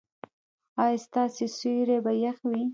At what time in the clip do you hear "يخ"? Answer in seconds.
2.23-2.37